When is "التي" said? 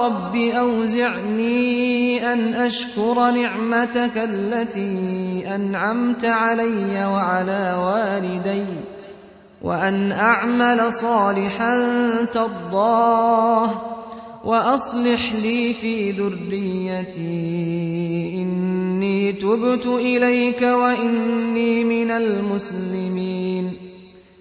4.16-5.42